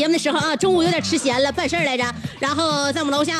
[0.00, 2.02] 节目的时候啊，中午有点吃咸了，办事儿来着，
[2.38, 3.36] 然后在我们楼下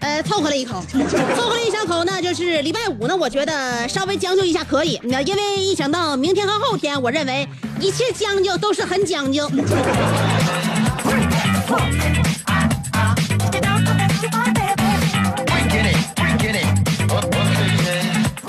[0.00, 9.48] 呃凑合了一口，凑合了一小口呢，就是礼拜五呢，我觉得稍微将就一下可以，那因为一想到明天和后天，我认为一切将就都是很讲究。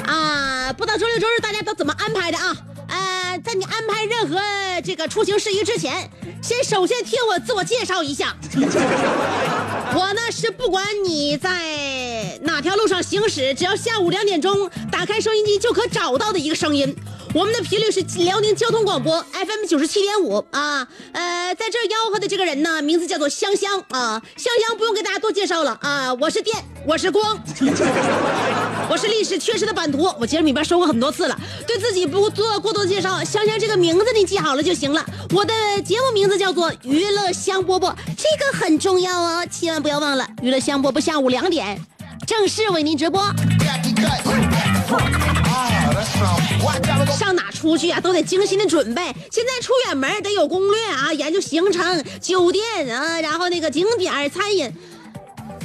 [0.07, 2.57] 啊，不知道周六周日大家都怎么安排的啊？
[2.87, 4.41] 呃，在你安排任何
[4.83, 6.09] 这个出行事宜之前，
[6.41, 8.35] 先首先听我自我介绍一下。
[9.93, 16.95] 我呢是不管你在哪条路上行驶，只要下午两点钟打开收音机就可找到的一个声音。
[17.33, 20.85] 我们的频率是辽宁交通广播 FM 九十七点五啊。
[21.13, 24.21] 呃，在这吆喝的这个人呢，名字叫做香香啊。
[24.35, 27.41] 香香不用给大家多介绍了啊，我是电，我是光。
[28.89, 33.23] 我是历史缺失的版图，我节目里边说过很多次了，对自己不做过多介绍。
[33.23, 35.05] 香香这个名字你记好了就行了。
[35.33, 35.53] 我的
[35.85, 40.27] 节目名字叫做娱乐香饽饽，这个很重要哦，千万不要忘了。
[40.41, 41.81] 娱乐香饽饽下午两点
[42.31, 43.21] 正式为您直播。
[47.19, 49.03] 上哪出去啊，都得精心的准备。
[49.29, 54.73] 现在出远门得有攻略啊，研究行程、酒店啊，然后那个景点、餐饮。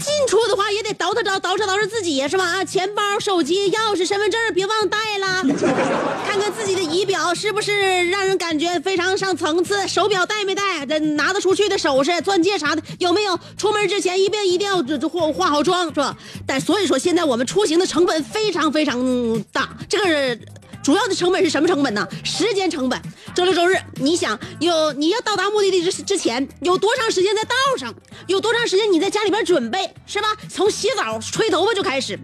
[0.01, 2.45] 进出的话也得捯饬捯捯饬捯饬自己是吧？
[2.45, 5.43] 啊，钱包、手机、钥匙、身份证别忘带了。
[6.27, 10.85] 看看自己的仪表是不是让人感觉非常上层次，手表带没带？
[10.87, 13.39] 这拿得出去的首饰、钻戒啥的有没有？
[13.57, 16.17] 出门之前一定一定要这这化化好妆是吧？
[16.47, 20.39] 但所以说现在我们出行的成本非常非常大，这个。
[20.87, 22.07] 主要的成本是什么成本呢？
[22.23, 23.03] 时间成本。
[23.35, 27.93] 周六周日，你想有你要到达目的地之之前有多长时间在道上？
[28.29, 30.29] 有多长时间你在家里边准备是吧？
[30.49, 32.17] 从洗澡、吹头发就开始。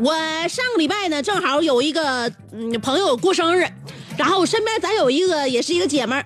[0.00, 0.14] 我
[0.48, 3.68] 上个礼拜呢，正好有一个嗯朋友过生日，
[4.16, 6.24] 然后我身边咱有一个也是一个姐们儿。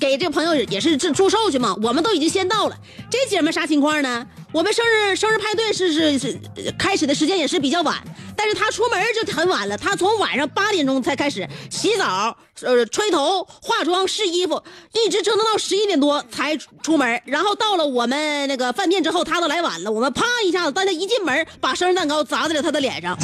[0.00, 2.76] 给这个朋友也是祝祝寿去嘛，我们都已经先到了。
[3.10, 4.26] 这姐们啥情况呢？
[4.56, 7.94] 我们生日生日派对是是是呃开始的时间也是比较晚，
[8.34, 14.62] 但是他出门就很晚了，他从晚上八点钟才开始洗澡、呃吹头、化妆、试衣服，
[14.94, 17.20] 一直折腾到十一点多才出门。
[17.26, 23.14] 然后到了我们那个饭店之后，他都来晚了，我们啪一下子，大家一进门把生日蛋糕砸在了他的脸上，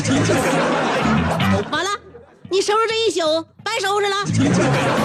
[1.73, 1.91] 完了，
[2.51, 5.02] 你收拾这一宿白收拾了。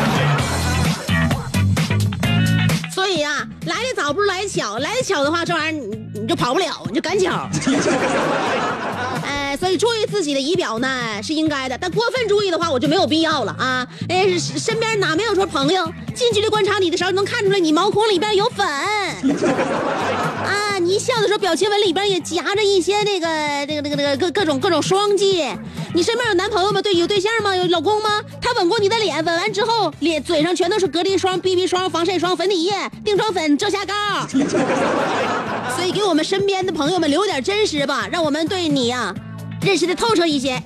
[3.17, 5.87] 以呀、来的早不如来的巧，来的巧的话，这玩意儿你
[6.21, 7.49] 你就跑不了，你就赶巧。
[9.25, 10.87] 哎，所以注意自己的仪表呢
[11.23, 13.85] 是应该的，但过分注意的话，我就没有必要了啊。
[14.07, 23.27] 哎，是身边哪没有说朋友近距离观察你的时候，能看出来你毛孔里边有粉 啊，你一笑的时候，表情纹里边也夹着一些那个
[23.65, 25.45] 那个那个那个各各种各种双击。
[25.93, 26.81] 你身边有男朋友吗？
[26.81, 27.53] 对，有对象吗？
[27.53, 28.21] 有老公吗？
[28.41, 32.71] 他吻过你的脸，吻完之后，脸嘴上全都是隔离霜、BB 霜、防晒霜、粉底液、
[33.03, 33.93] 定妆粉、遮瑕膏。
[35.75, 39.13] 所以给我们身边的朋友们留点真实吧，让我们对你呀、
[39.61, 40.57] 认识的透彻一些。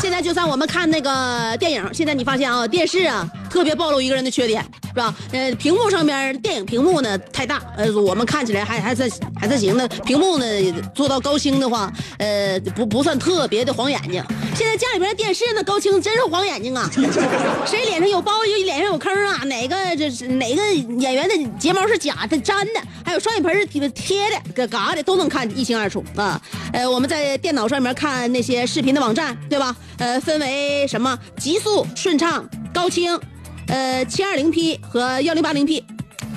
[0.00, 5.14] 现在就算我们看那个电影，现在你发现啊，电视啊特别暴露一个人的缺点，是吧？
[5.32, 9.88] 呃，屏幕上面电影屏幕呢太大，呃，我们看起来还还算还算行的。
[10.04, 10.44] 屏幕呢
[10.94, 14.22] 做到高清的话，呃，不不算特别的晃眼睛。
[14.54, 16.90] 现在家里边的电视呢高清真是晃眼睛啊！
[17.64, 19.42] 谁脸上有包，有脸上有坑啊？
[19.44, 26.38] 哪个这是哪个演员的睫毛是假的、粘的，还有双眼皮是贴贴的、搁嘎的，都能看一清二楚啊！
[26.74, 29.74] 呃，我们在电脑上面看那些视频的网站，对吧？
[29.96, 33.18] 呃，分为什么极速、顺畅、高清，
[33.68, 35.84] 呃，七二零 P 和幺零八零 P，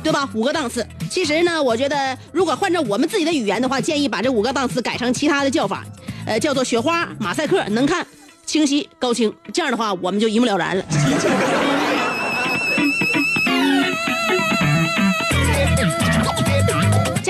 [0.03, 0.29] 对吧？
[0.33, 0.85] 五个档次。
[1.09, 5.85] 其实呢，我觉得如果换成我们自己的语言的话，建议把这五个档次改成其他的叫法，
[6.25, 8.05] 呃，叫做雪花、马赛克、能看、
[8.45, 9.33] 清晰、高清。
[9.53, 10.83] 这样的话，我们就一目了然了。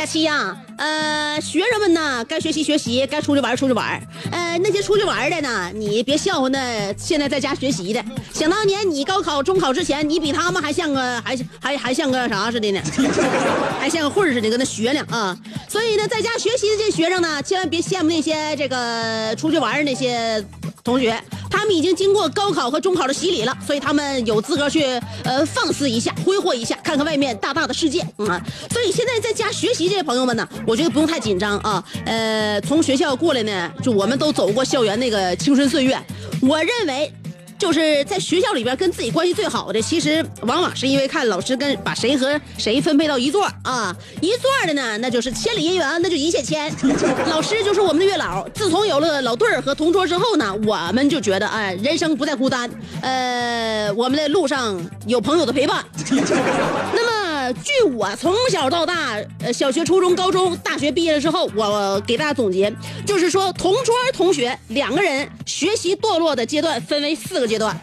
[0.09, 4.01] 期呀、呃，学生们呢，该学习学习，该出去玩出去玩。
[4.31, 8.03] 呃，那些出去玩的呢，你别笑话那现在在家学习的。
[8.33, 12.81] 想当年你高考、中考之前，你比他们还像个还还还像个啥似的呢，
[13.79, 15.37] 还像个混似的，搁那学呢啊。
[15.67, 20.43] 所以呢，在家学习的这学生呢，千万别羡慕那些这个出去玩那些
[20.83, 21.21] 同学。
[21.49, 24.83] 他们已经经过高考和中考的洗礼了，所以他们有资格去
[25.25, 28.05] 呃放肆一下、挥霍一下，看看外面大大的世界。
[28.17, 28.41] 嗯、啊，
[28.71, 31.83] 所以现在在家学习这些朋友们呢，我觉得不用太紧张啊。
[32.05, 35.99] 呃，从学校过来呢，就我们都走过校园那个青春岁月，
[36.41, 37.11] 我认为。
[37.59, 46.73] 就是在学校里边跟自己关系最好的，其实往往是因为看老师跟把谁和谁分配到一座啊，一座的呢，那就是千里姻缘，那就一线牵。
[47.29, 48.47] 老师就是我们的月老。
[48.49, 52.69] 自从有了老对儿和同桌之后呢，我们就觉得哎，人生不再孤单，
[53.01, 55.83] 呃，我们的路上有朋友的陪伴。
[56.09, 57.18] 那么，
[57.53, 62.73] 据我从小到大，呃，小学、初中、高中、大学毕业了之后，我给大家总结，
[63.05, 67.79] 就是说，同桌同学两个人学习堕落的阶段分为四个阶段。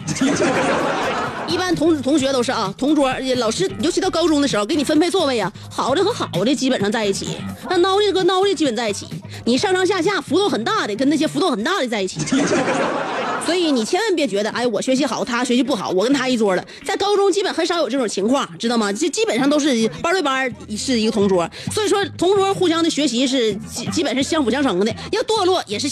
[1.49, 7.37] 一般同同学都是啊，同桌老师，尤其到高中的时候，给你分配座位啊，好的和好的基本上在一起，
[7.71, 9.07] 那孬的和孬的基本在一起，
[9.45, 12.21] 你上上下下幅度很大的跟那些幅度很大的在一起。
[13.47, 16.65] 所以你千万别觉得，哎，我学习好，他学习不好，我跟他一桌了。
[16.85, 18.93] 在高中基本很少有这种情况，知道吗？
[18.93, 24.93] 这基本上都是班对班是一个同桌，所以说同桌互相的学习是基基本是相辅相成的。
[25.13, 25.89] 要堕落也是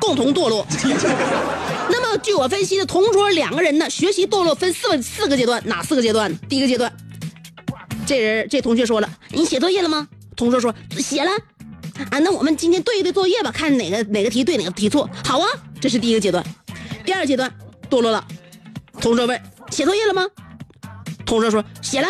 [0.00, 0.66] 共同堕落。
[1.90, 6.36] 那么据我分析的，同桌两个人呢，学习堕落分四个四个阶段，哪四个阶段？
[6.48, 6.92] 第一个阶段，
[8.06, 10.06] 这人这同学说了，你写作业了吗？
[10.36, 11.30] 同桌说写了。
[12.10, 15.08] 啊，那我们今天对一对作业吧，看哪个哪个题对哪个题错。
[15.24, 15.46] 好啊，
[15.80, 16.44] 这是第一个阶段。
[17.04, 17.52] 第二阶段
[17.90, 18.24] 堕落了，
[19.00, 20.24] 同桌问写作业了吗？
[21.24, 22.08] 同桌说写了。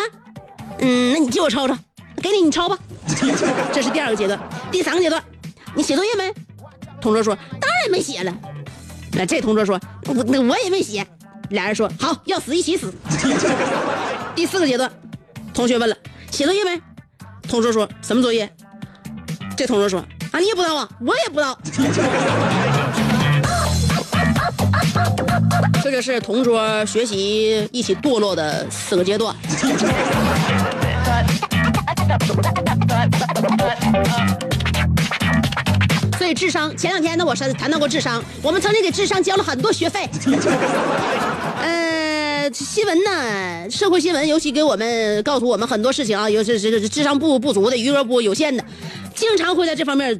[0.79, 1.77] 嗯，那你借我抄抄，
[2.21, 2.77] 给你你抄吧。
[3.73, 4.39] 这是第二个阶段。
[4.71, 5.23] 第三个阶段，
[5.73, 6.33] 你写作业没？
[7.01, 8.33] 同桌说当也没写了。
[9.13, 11.05] 那这同桌说我那我也没写。
[11.49, 12.93] 俩人说好，要死一起死。
[14.35, 14.91] 第四个阶段，
[15.53, 15.95] 同学问了
[16.29, 16.79] 写作业没？
[17.47, 18.49] 同桌说什么作业？
[19.57, 19.99] 这同桌说
[20.31, 21.57] 啊，你也不知道啊，我也不知道。
[25.81, 29.35] 这就是同桌学习一起堕落的四个阶段。
[36.33, 40.09] 智商，前两天呢，我是谈到过智商，我们曾经给智商交了很多学费。
[41.61, 48.63] 呃，新闻呢，社会新闻尤其给我们告诉我们很多事情啊，尤其是智商不不足的、余额不有限的，
[49.13, 50.19] 经常会在这方面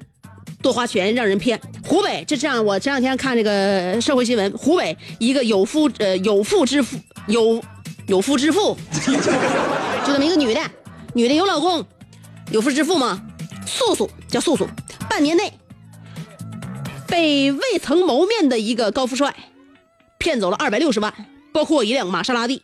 [0.61, 1.59] 多花钱让人骗。
[1.85, 7.61] 湖北就这样，我前两天看这个社会新闻，湖北一个有夫呃有妇之夫有
[8.07, 8.77] 有夫之妇，
[10.05, 10.61] 就这么一个女的，
[11.13, 11.85] 女的有老公，
[12.51, 13.21] 有夫之妇吗，
[13.65, 14.67] 素素叫素素，
[15.09, 15.51] 半年内
[17.09, 19.35] 被未曾谋面的一个高富帅
[20.17, 21.13] 骗走了二百六十万，
[21.51, 22.61] 包括一辆玛莎拉蒂，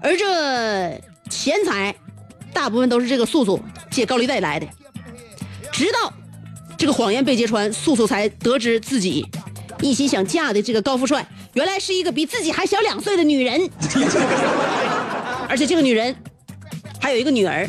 [0.00, 1.94] 而这钱财
[2.52, 4.66] 大部分都是这个素素借高利贷来的。
[5.70, 6.12] 直到
[6.78, 9.26] 这个谎言被揭穿，素素才得知自己
[9.80, 13.70] 一心想嫁的这个高富帅，原来是一个比自己还小两岁的女人，
[15.48, 16.14] 而且这个女人
[17.00, 17.68] 还有一个女儿。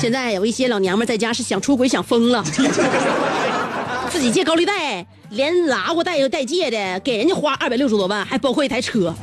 [0.00, 2.44] 现在有一些老娘们在家是想出轨想疯了，
[4.10, 9.14] 自己借高利贷，连拿过贷又贷借的，给人家花二百六十多万，还包括一台车。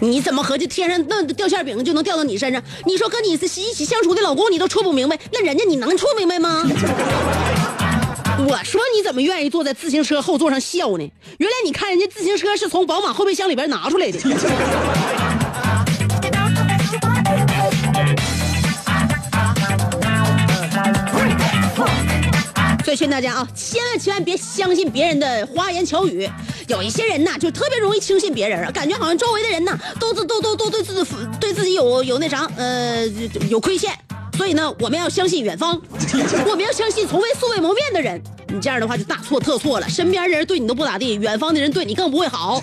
[0.00, 2.62] 你怎么合计天上那掉馅饼就能掉到你身上？
[2.84, 6.62] 你说跟你一起相处的老公你都处不明白，那人家你能处明白吗？
[8.46, 11.10] 我说你怎么愿意坐在自行车后座上笑呢？
[11.38, 14.18] 原来你看人家自行车是从宝马后备箱里边拿出来的。
[22.96, 26.28] 劝大家啊，千万千万别相信别人的花言巧语。
[26.68, 31.04] 有一些人呐，就特别容易轻信别人，感觉好像周围的人呐，都都都都都对自己
[31.40, 33.06] 对自己有有那啥，呃，
[33.48, 33.92] 有亏欠。
[34.36, 35.80] 所以呢，我们要相信远方，
[36.46, 38.20] 我们要相信从未素未谋面的人。
[38.48, 42.60] 你这样的话就大错特错了，身边的人对你都不咋地，远方的人对你更不会好。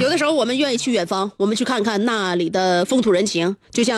[0.00, 3.54] 有的时候我们愿意去远方，我们去看看那里的风土人情。
[3.70, 3.96] 就像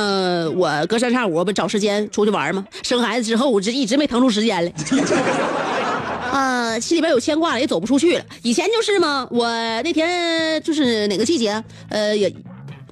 [0.57, 2.67] 我隔三差五不找时间出去玩吗？
[2.83, 4.73] 生孩子之后，我这一直没腾出时间来。
[6.33, 8.25] 啊，心里边有牵挂了，也走不出去了。
[8.43, 9.47] 以前就是嘛，我
[9.83, 12.35] 那天就是哪个季节，呃，也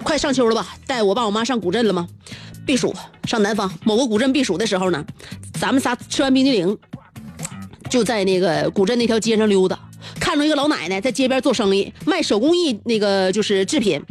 [0.03, 2.07] 快上秋了吧，带我爸我妈上古镇了吗？
[2.65, 5.03] 避暑，上南方某个古镇避暑的时候呢，
[5.59, 6.77] 咱们仨吃完冰激凌，
[7.89, 9.77] 就在那个古镇那条街上溜达。
[10.19, 14.01] 看着一个老奶奶在街边做生意，卖手工艺那个就是制品，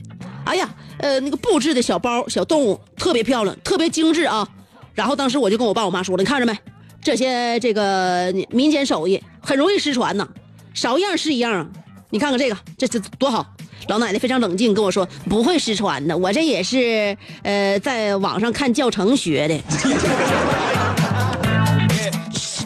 [0.45, 4.47] 哎呀，呃，那个布置的小包、小动物特别漂亮，特别精致啊。
[4.95, 6.57] 然后当时我就跟我爸我妈说了，你看着没，
[7.03, 10.29] 这些这个民间手艺很容易失传呐，
[10.75, 11.67] 少一样是一样啊。
[12.11, 13.47] 你看看这个，这这多好。
[13.89, 19.59] 老奶奶非常冷静跟我说，不会失传的，我这也是呃在网上看教程学的。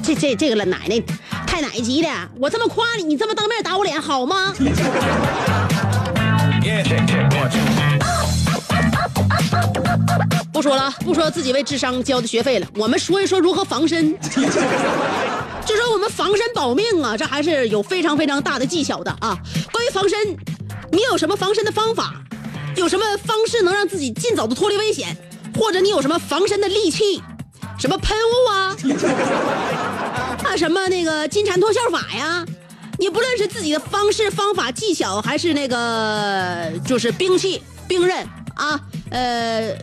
[0.03, 1.01] 这这这个老奶奶。
[1.55, 2.09] 太奶级的！
[2.41, 4.53] 我这么夸你，你这么当面打我脸好吗？
[10.53, 12.67] 不说了，不说自己为智商交的学费了。
[12.75, 14.19] 我们说一说如何防身。
[15.65, 19.39] 就说我们防身保命啊，这还是有非常非常大的技巧的啊。
[19.71, 20.37] 关于防身，
[20.91, 22.15] 你有什么防身的方法？
[22.75, 25.17] 有什么方式能让自己尽早的脱离危险？
[25.57, 27.23] 或者你有什么防身的利器？
[27.79, 28.77] 什么喷雾啊？
[30.45, 32.45] 啊，什么那个金蝉脱壳法呀？
[32.99, 38.25] 你不论是自己的方式、方法、技巧，还是那个就是兵器、兵刃
[38.55, 38.79] 啊，
[39.11, 39.75] 呃，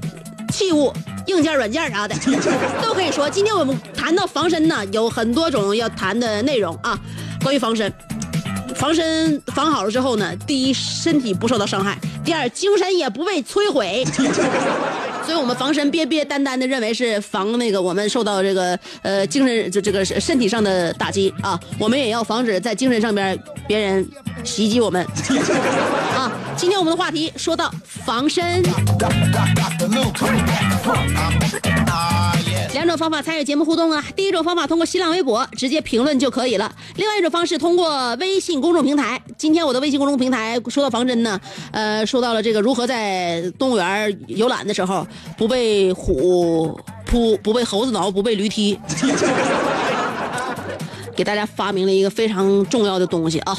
[0.53, 0.93] 器物、
[1.27, 2.15] 硬件、软件啥的，
[2.81, 3.29] 都可以说。
[3.29, 6.97] 今天我们谈到防身呢，有很多种要谈的内容啊。
[7.43, 7.91] 关于防身，
[8.75, 14.05] 防身防好了之后呢，第一，身体不受到伤害；第二，精神也不被摧毁。
[15.25, 23.37] 所以我们防身，别别单单的认为是防那个我们受到这个呃精神就这个身体上的打击啊，我们也要防止在精神上边
[23.67, 24.07] 别人
[24.43, 25.05] 袭击我们
[26.15, 26.31] 啊。
[26.57, 28.61] 今天我们的话题说到防身。
[32.73, 39.21] 两种方法参与节目互动啊，第一种方法通过新浪微博直接评论就可以了，另外一种方式通过微信公众平台。
[39.37, 41.39] 今天我的微信公众平台说到防身呢，
[41.71, 45.05] 呃，说到了这个如何在动物园游览的时候
[45.37, 48.79] 不被虎扑，不被猴子挠，不被驴踢。
[51.13, 53.55] 给大家发明了一个非常重要的东西啊，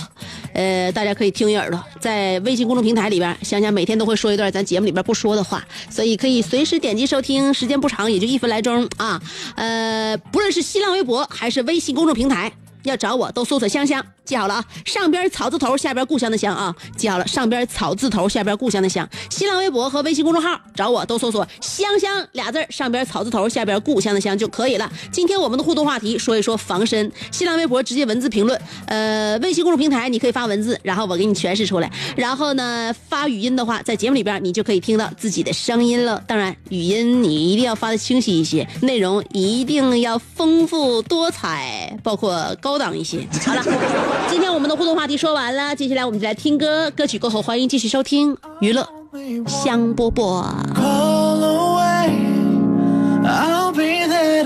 [0.55, 9.21] 呃，大家可以听一耳朵，在微信公众平台里边，香香每天都会说一段咱节目里边不说的话，所以可以随时点击收听，时间不长，也就一分来钟啊，
[9.55, 12.51] 呃，不论是新浪微博还是微信公众平台。
[12.85, 14.65] 要找我都搜索香香，记好了啊！
[14.85, 19.09] 上边草字头，下边故乡的乡啊，记好了，上边草字头，下边故乡的乡。
[19.31, 24.91] 新浪微博和微信公众号找我都搜索香香俩字上边草字头，下边故乡的乡就可以了。
[25.13, 27.11] 今天我们的互动话题说一说防身。
[27.31, 31.91] 新浪微博直接文字评论，呃，微信公众平台你可以发文字，然后我给你诠释出来。
[32.17, 36.23] 然后呢，发语音的话，在节目里边你就可以听到自己的声音了。
[36.27, 42.73] 当然，语音你一定要发的清晰一些，内容一定要丰富多彩，包括高。
[42.73, 43.19] 高档一些。
[43.45, 43.63] 好了，
[44.29, 46.91] 今天我们的互动话题说完了，接下来我们就来听歌。
[46.91, 48.87] 歌曲过后，欢迎继续收听娱乐
[49.47, 50.45] 香饽饽。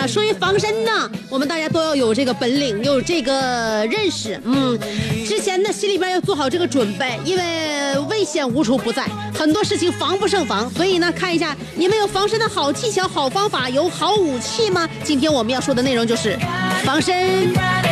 [0.00, 0.06] 啊。
[0.06, 4.40] 说一防身呢，我们大家都要有这个本领，有这个认识。
[4.44, 4.78] 嗯，
[5.26, 10.68] 之前呢心里边要做好这个准备，因为危险无处不在，很多事情防不胜防。
[10.70, 14.88] 所以呢，看一下你们有防身的好技巧、好方法，有好武器吗？
[15.04, 16.38] 今天我们要说的内容就是
[16.84, 17.89] 防身。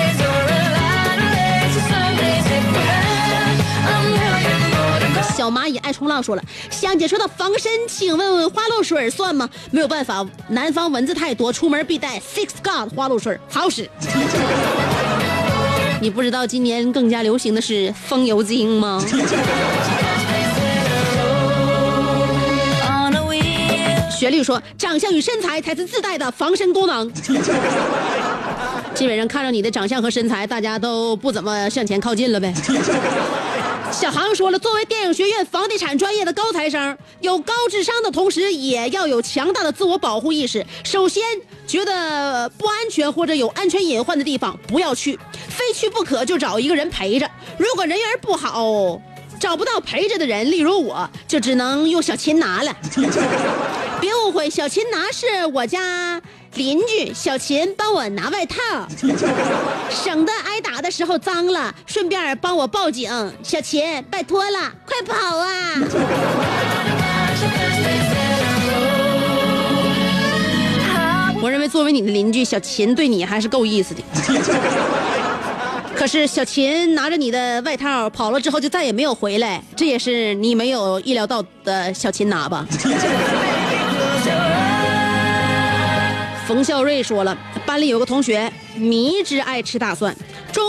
[5.39, 9.49] 小蚂蚁爱冲浪说了，香姐说到防身，请问花露水算吗？
[9.71, 13.89] 没有办法，南方蚊子太多，出门必带 Six God 花露水，好使。
[16.03, 19.01] 你不知道今年更加流行的是风油精吗.
[24.11, 27.09] 旋律说，长相与身材才是自带的防身功能。
[28.93, 32.53] 基本上看着你的长相和身材，大家都不怎么向前靠近了呗。
[33.93, 40.65] 小航说了，作为电影学院房地产专业的高材生，有高智商的同时，也要有强大的自我保护意识。
[40.85, 41.23] 首先，
[41.67, 47.29] 觉得不安全或者有安全隐患的地方不要去，非去不可就找一个人陪着。
[47.57, 49.01] 如果人缘不好，
[49.41, 52.77] 找不到陪着的人，例如我，就只能用小琴拿了。
[54.01, 56.21] 别误会，小琴拿是我家
[56.55, 58.57] 邻居，小琴帮我拿外套，
[59.91, 63.11] 省得挨打的时候脏了，顺便帮我报警。
[63.43, 65.75] 小琴，拜托了，快跑啊！
[71.41, 74.03] 我认为作为你的邻居，小琴对你还是够意思的。
[75.95, 82.67] 可是小琴拿着你的外套跑了之后，就再也没有回来，这也是你没有意料到的小琴拿吧？
[86.49, 90.17] 冯孝瑞说了，班里有个同学迷之爱吃大蒜，
[90.51, 90.65] 中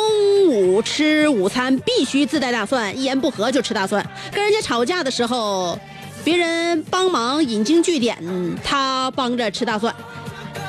[0.49, 4.05] 午吃午餐必须自带大蒜，一言不合就吃大蒜。
[4.29, 5.79] 跟人家吵架的时候，
[6.21, 8.17] 别人帮忙引经据典，
[8.61, 9.95] 他帮着吃大蒜。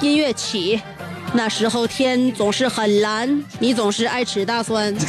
[0.01, 0.81] 音乐起，
[1.33, 4.96] 那时候天总是很蓝，你总是爱吃大蒜。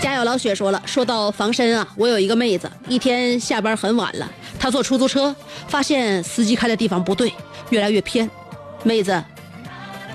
[0.00, 5.34] 家有老雪说了，说到防身啊，我有一个妹子，一天下班很晚了，他坐出租车，
[5.68, 7.32] 发现司机开的地方不对，
[7.70, 8.28] 越来越偏，
[8.82, 9.22] 妹子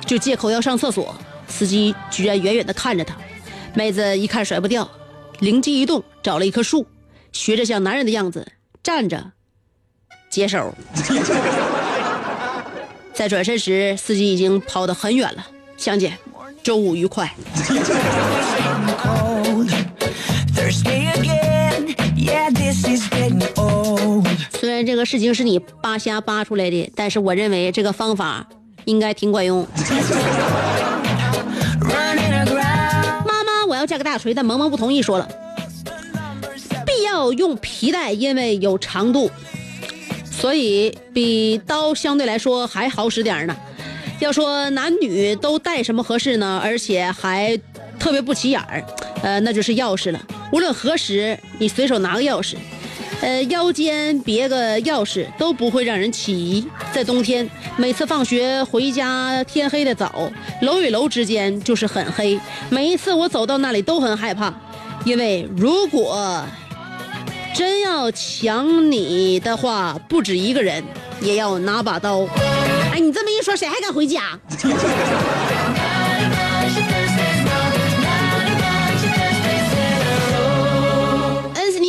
[0.06, 1.16] 就借口要上厕所，
[1.48, 3.16] 司机居然远远的看着她，
[3.74, 4.90] 妹子一看甩不掉，
[5.40, 6.86] 灵机一动，找了一棵树，
[7.32, 8.52] 学着像男人的样子
[8.84, 9.32] 站着，
[10.30, 10.74] 解手。
[13.14, 15.46] 在转身时，司机已经跑得很远了。
[15.78, 16.14] 香姐，
[16.64, 17.32] 周五愉快。
[25.02, 28.48] 个事情是你扒瞎扒出来的，但是我认为这个方法
[28.86, 29.68] 应该挺管用。
[33.26, 35.28] 妈妈，我要嫁个大锤，但萌萌不同意，说了，
[36.86, 39.32] 必要用皮带，因为有长度，
[40.24, 43.58] 所以比刀相对来说还好使点呢。
[44.20, 46.62] 要说男女都带什么合适呢？
[46.64, 47.60] 而且还
[47.98, 48.84] 特别不起眼儿，
[49.24, 50.22] 呃，那就是钥匙了。
[50.54, 52.56] 无论何时，你随手拿个钥匙，
[53.22, 56.68] 呃，腰间别个钥匙都不会让人起疑。
[56.92, 60.32] 在冬天，每次放学回家，天黑的早，
[60.64, 62.40] 楼与楼之间就是很黑。
[62.70, 64.52] 每一次我走到那里都很害怕，
[65.06, 66.44] 因为如果
[67.54, 70.84] 真要抢你的话，不止一个人，
[71.22, 72.26] 也要拿把刀。
[72.92, 74.40] 哎，你这么一说，谁还敢回家？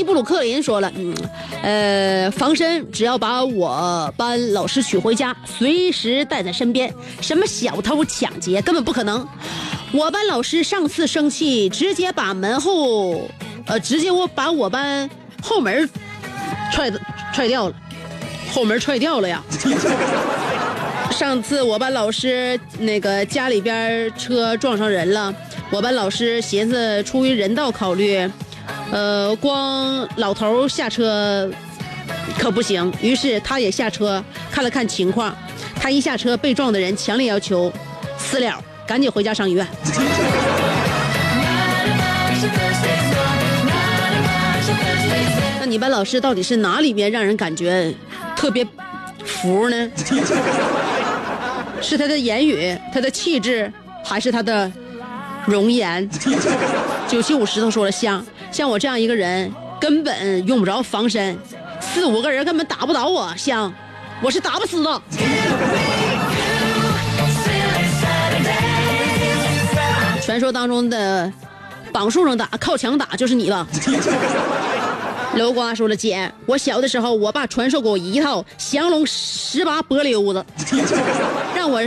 [0.02, 1.14] 布鲁克林说了，嗯，
[1.62, 9.26] 呃，防身只要把我班老师娶回家，随时带在身边，什么小偷抢劫根本不可能。
[9.92, 13.28] 我班老师上次生气，直接把门后，
[13.66, 15.08] 呃，直接我把我班
[15.42, 15.88] 后门
[16.72, 16.90] 踹
[17.34, 17.74] 踹掉了，
[18.52, 19.42] 后门踹掉了呀。
[21.10, 25.32] 上次我班老师那个家里边车撞上人了，
[25.70, 28.28] 我班老师寻思出于人道考虑，
[28.92, 31.50] 呃，光老头下车
[32.38, 35.34] 可不行，于是他也下车看了看情况。
[35.74, 37.72] 他一下车，被撞的人强烈要求
[38.18, 39.66] 私了，赶紧回家上医院。
[45.58, 47.90] 那你班老师到底是哪里面让人感觉
[48.36, 48.62] 特别
[49.24, 49.90] 服呢？
[51.80, 53.72] 是他的言语、他的气质，
[54.04, 54.70] 还是他的
[55.46, 56.06] 容颜？
[57.08, 61.36] 九七五石头说了，像像我这样一个人，根本用不着防身，
[61.80, 63.72] 四五个人根本打不倒我，像
[64.20, 65.02] 我是打不死的。
[70.20, 71.32] 传说当中的
[71.92, 73.66] 绑树上打、靠墙打，就是你了？
[75.34, 80.44] 刘瓜说了：“姐，我小的时候，我爸传授给我一套降龙十八波溜子，
[81.56, 81.80] 让我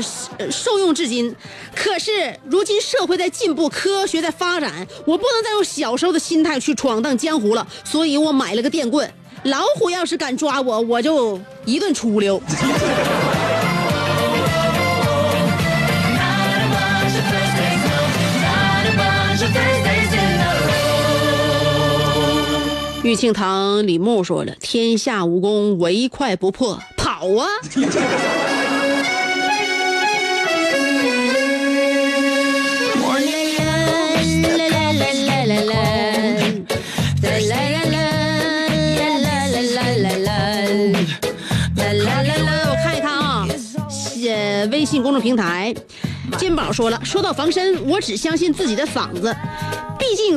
[0.49, 1.34] 受用至今。
[1.75, 9.10] 可是如今社会在进步，科学在发展，我不能再用小时候的心态去闯荡江湖了，所以我买了个电棍。
[9.43, 12.41] 老虎要是敢抓我，我就一顿出溜。”
[23.06, 27.46] 玉庆堂李牧说了：“天下武功唯快不破，跑啊！”
[32.98, 33.13] 我
[42.84, 43.48] 看一看啊，
[44.72, 45.72] 微信公众平台，
[46.39, 49.32] 金宝说了，说到防身，我只相信自己的嗓子，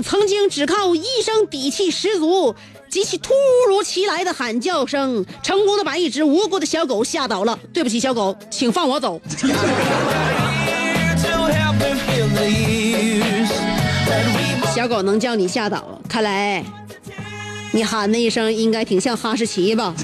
[0.03, 2.55] 曾经只靠一声底气十足
[2.88, 3.33] 及其突
[3.69, 7.59] 如其来的喊叫声，成功的把一只无辜的小狗吓倒了。
[7.73, 9.21] 对不起，小狗，请放我走。
[14.75, 16.64] 小狗能叫你吓倒，看来
[17.73, 19.95] 你喊那一声应该挺像哈士奇吧？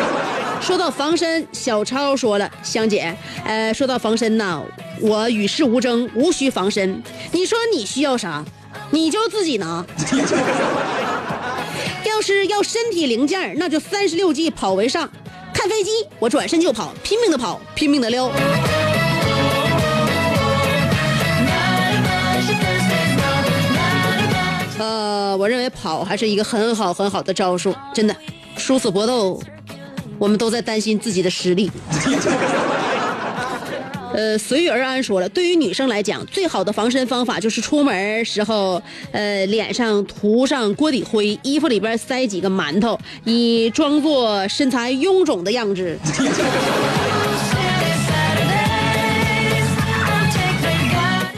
[0.60, 4.60] 说到防身，小超说了，香姐，呃，说到防身呐，
[5.00, 7.00] 我与世无争，无需防身。
[7.30, 8.44] 你说你需要啥，
[8.90, 9.84] 你就自己拿。
[12.04, 15.08] 要是要身体零件儿，那就三十六计，跑为上。
[15.52, 18.30] 看飞机，我转身就跑，拼命的跑，拼命的溜。
[24.78, 28.14] 呃，我认为跑还是一个很好很好的招数，真的。
[28.56, 29.40] 殊死搏斗，
[30.18, 31.70] 我们都在担心自己的实力。
[34.14, 45.98] 呃，随遇而安说了，对于女生来讲，最好的防身方法就是出门时候，呃，脸上涂上锅底灰，衣服里边塞几个馒头，以装作身材臃肿的样子。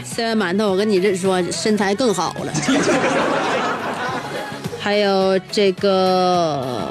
[0.03, 2.53] 塞完馒头，我跟你这说，身材更好了。
[4.79, 6.87] 还有这个，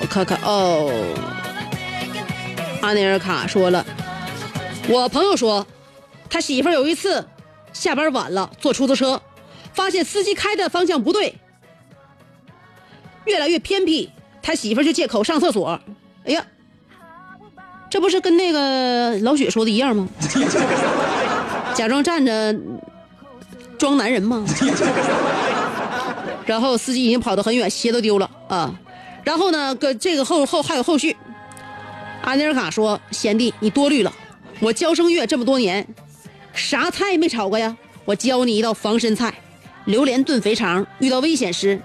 [0.00, 0.90] 我看看哦，
[2.80, 3.84] 阿内尔卡说了，
[4.88, 5.66] 我朋友说，
[6.30, 7.26] 他媳妇儿有一次
[7.72, 9.20] 下班晚了，坐出租车，
[9.72, 11.34] 发现司机开的方向不对，
[13.24, 14.10] 越来越偏僻，
[14.42, 15.80] 他媳妇儿就借口上厕所。
[16.24, 16.46] 哎呀，
[17.90, 20.08] 这不是跟那个老雪说的一样吗？
[21.74, 22.54] 假装站着
[23.78, 24.46] 装男人吗？
[26.46, 28.72] 然后司机已经跑得很远，鞋都丢了啊。
[29.24, 31.16] 然后呢，跟这个后后还有后续。
[32.22, 34.12] 阿尼尔卡说：“贤弟，你多虑了，
[34.60, 35.86] 我教声乐这么多年，
[36.54, 37.76] 啥菜没炒过呀？
[38.06, 39.34] 我教你一道防身菜：
[39.84, 40.86] 榴莲炖肥肠。
[40.98, 41.78] 遇到危险时，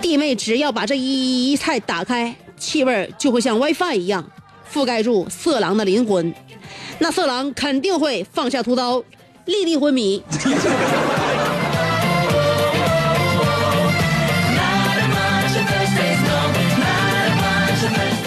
[0.00, 4.30] 弟妹只要把这一一菜打开，气味就会像 WiFi 一样
[4.72, 6.34] 覆盖住色狼的灵魂，
[7.00, 9.04] 那色狼肯定会放下屠刀，
[9.44, 10.22] 立地昏迷。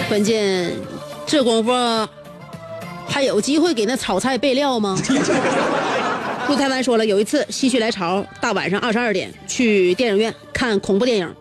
[0.08, 0.72] 关键
[1.24, 1.70] 这功夫
[3.10, 4.96] 还有机会给那炒菜备料吗？
[6.48, 11.34] 陆台湾说了，有一次心血来潮，大晚上二十二点去电影院看恐怖电影，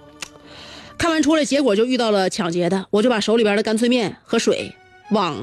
[0.98, 4.74] 看完出来，结果就遇到了抢劫的，我就把手里边的干脆面和水
[5.12, 5.36] 往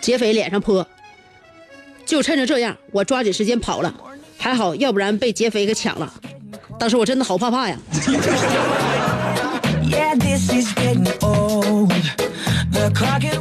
[0.00, 0.86] 劫匪脸上泼，
[2.04, 3.94] 就趁着这样，我抓紧时间跑了，
[4.38, 6.12] 还好，要不然被劫匪给抢了。
[6.78, 7.78] 当时我真的好怕怕呀！
[9.88, 10.66] Yeah, this is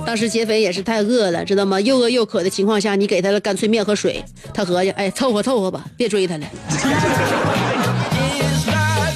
[0.05, 1.79] 当时劫匪也是太饿了，知道吗？
[1.81, 6.45] 又饿又渴的情况下，你给他了干脆面和水，他合计，哎，凑合凑合吧，别追他了。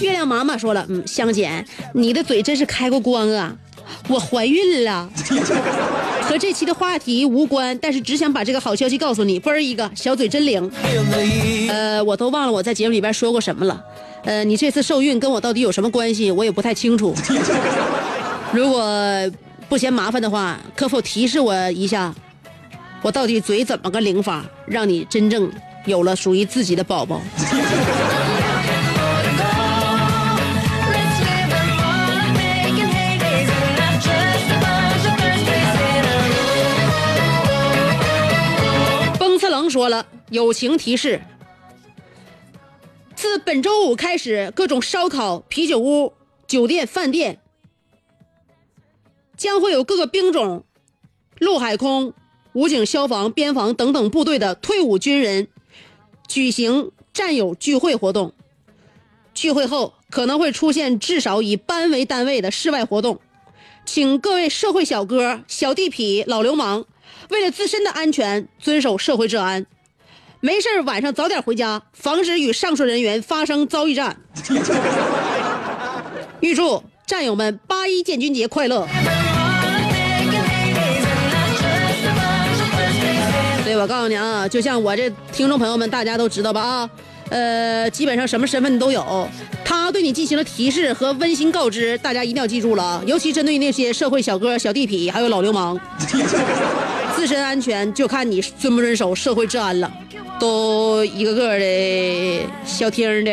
[0.01, 3.55] 月亮妈妈说了，嗯，香姐，你的嘴真是开过光啊！
[4.07, 5.09] 我怀孕了，
[6.23, 10.69] 和这期的话题无关，但是只想把这个好消息告诉你，嘣儿一个，小嘴真灵。
[11.69, 13.81] 呃，我都忘了我在节目里边说过什么了。
[14.25, 16.31] 呃，你这次受孕跟我到底有什么关系？
[16.31, 17.13] 我也不太清楚。
[18.51, 18.81] 如果
[19.69, 22.13] 不嫌麻烦的话，可否提示我一下，
[23.03, 25.49] 我到底嘴怎么个灵法，让你真正
[25.85, 27.21] 有了属于自己的宝宝？
[39.19, 41.21] 崩次棱说了，友情提示：
[43.15, 46.13] 自本周五开始，各种烧烤、啤酒屋、
[46.47, 47.37] 酒店、饭店
[49.39, 50.65] 将会有各个兵种、
[51.39, 52.13] 陆海空、
[52.51, 55.47] 武警、消防、边防等等部队的退伍军人
[56.27, 58.33] 举行战友聚会活动。
[59.33, 63.21] 聚会后可能会出现至少以班为单位的室外活动，
[63.85, 66.83] 请各位社会小哥、小地痞、老流氓，
[67.29, 69.65] 为了自身的安全，遵守社会治安。
[70.41, 74.17] 没事晚上早点回家，防止与上述人员发生遭遇战。
[76.41, 78.87] 预祝战友们八一建军节快乐！
[83.69, 86.89] 对，我告诉你啊，就像我这听众朋友们，大家都知道吧啊，
[87.29, 89.29] 呃，基本上什么身份都有。
[89.63, 95.79] 他对你进行了提示和温馨告知，大家一定要记住了啊，尤其针对那些社会小哥、小地痞还有老流氓，
[97.15, 99.91] 自身安全就看你遵不遵守社会治安了。
[100.39, 103.31] 都一个个的小听的。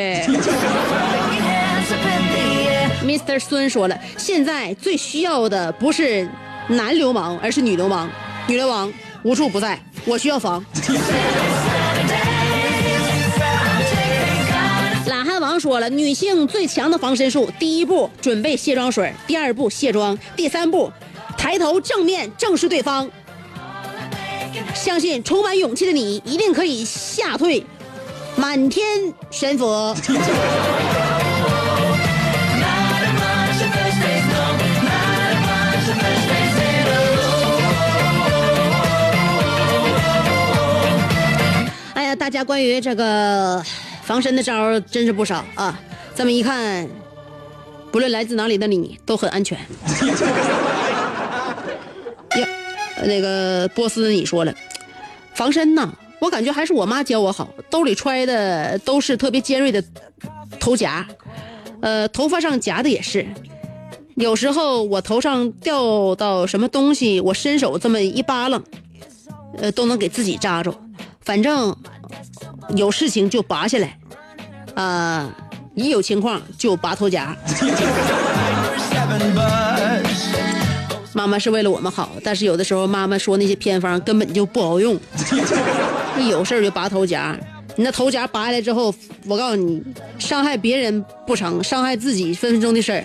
[3.07, 3.41] Mr.
[3.41, 6.29] 孙说了，现在最需要的不是
[6.69, 8.07] 男流氓，而是女流氓。
[8.47, 8.93] 女流氓
[9.27, 10.65] 无处不在，我需要防。
[15.09, 20.93] 懒汉王说了，女性最强的防身术，第一步准备卸妆水，第二步卸妆，第三步
[21.37, 23.11] 抬头正面正视对方。
[24.73, 27.67] 相信充满勇气的你，一定可以吓退
[28.37, 29.93] 满天神佛。
[42.17, 43.63] 大家关于这个
[44.03, 45.79] 防身的招真是不少啊！
[46.15, 46.89] 这么一看，
[47.93, 49.59] 不论来自哪里的你都很安全。
[52.37, 52.49] 呀，
[53.05, 54.55] 那个波斯你说了，
[55.35, 59.85] 防身呐，我感觉还是我妈教我好，兜里揣的都是特别尖锐的
[60.59, 61.07] 头夹，
[61.83, 63.27] 呃，头发上夹的也是。
[64.15, 68.63] 有时候我头上掉到什么东西，我伸手这么一扒拉，
[69.59, 70.75] 呃，都能给自己扎着。
[71.21, 71.77] 反正
[72.77, 73.99] 有事情就拔下来，
[74.75, 75.35] 啊、
[75.75, 77.37] 一有情况就拔头夹。
[81.13, 84.99] 妈妈是为了我们好，但是有的时候妈妈说那些偏方根本就不好用，
[86.19, 87.35] 一有事就拔头夹。
[87.75, 88.95] 你那头夹拔下来之后，
[89.27, 89.83] 我告诉你，
[90.19, 93.05] 伤害别人不成，伤害自己分分钟的事儿。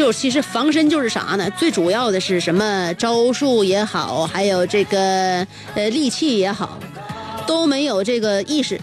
[0.00, 1.50] 就其实防身就是啥呢？
[1.58, 6.78] 最主要的是什么招数也好，还有这个呃利器也好，
[7.46, 8.80] 都没有这个意识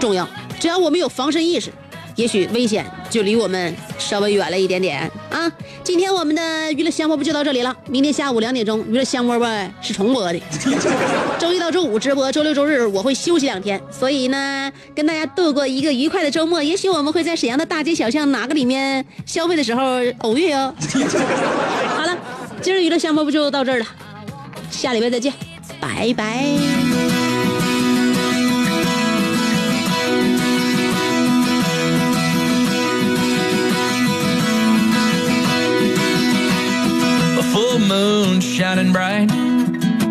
[0.00, 0.28] 重要。
[0.58, 1.72] 只要我们有防身意识，
[2.16, 5.50] 也许危险就离我们稍微远了一点点啊。
[5.82, 10.40] 今天我们的娱乐香饽饽就到这里了，明天下午两点钟娱乐香饽饽是重播的，
[11.38, 16.62] 周一到周五直播，周六周日我会休息两天，所以呢，跟大家度过一个愉快的周末。
[16.62, 19.82] 也许我们会在沈阳的大街小巷哪个里面消费的时候
[20.18, 20.74] 偶遇哦。
[21.96, 22.16] 好了，
[22.60, 23.86] 今儿娱乐香饽饽就到这儿了，
[24.70, 25.32] 下礼拜再见，
[25.80, 26.97] 拜拜。
[38.58, 39.30] Shining bright.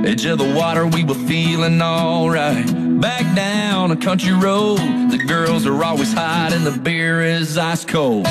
[0.05, 2.65] Edge of the water, we were feeling alright.
[3.01, 4.77] Back down a country road,
[5.11, 8.25] the girls are always hot and the beer is ice cold.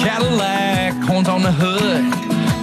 [0.00, 2.04] Cadillac, horns on the hood.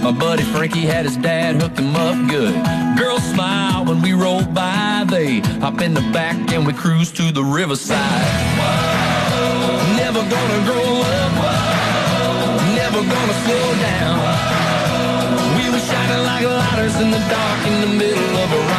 [0.02, 2.54] My buddy Frankie had his dad hook him up good.
[2.98, 5.04] Girls smile when we roll by.
[5.08, 7.98] They hop in the back and we cruise to the riverside.
[8.58, 10.89] Whoa, never gonna grow
[13.08, 14.18] gonna slow down.
[15.56, 18.69] We were shining like lighters in the dark in the middle of a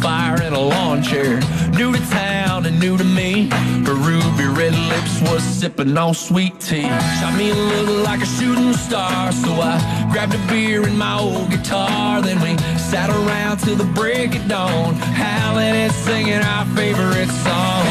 [0.00, 1.40] fire in a lawn chair.
[1.72, 3.48] New to town and new to me,
[3.86, 6.88] her ruby red lips was sipping on sweet tea.
[7.18, 9.78] Shot me a look like a shooting star, so I
[10.12, 12.22] grabbed a beer and my old guitar.
[12.22, 17.84] Then we sat around till the break of dawn, howling and singing our favorite song.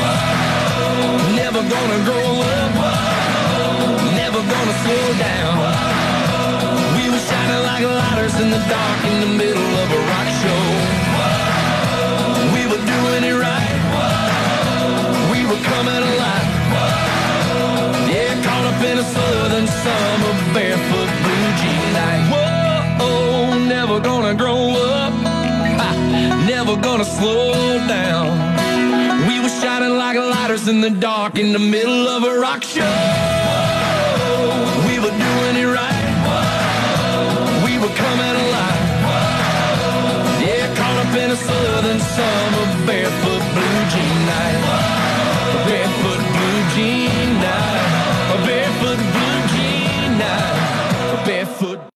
[0.00, 5.54] Whoa, never gonna grow up, whoa, never gonna slow down.
[6.96, 9.95] We were shining like lighters in the dark in the middle of a
[15.76, 16.48] coming alive.
[18.12, 22.22] Yeah, caught up in a southern summer barefoot blue jean night.
[22.32, 24.62] Whoa, never gonna grow
[25.02, 25.12] up.
[26.54, 27.52] Never gonna slow
[27.98, 28.26] down.
[29.28, 32.96] We were shining like lighters in the dark in the middle of a rock show.
[34.88, 36.06] We were doing it right.
[37.66, 38.82] We were coming alive.
[40.46, 43.65] Yeah, caught up in a southern summer barefoot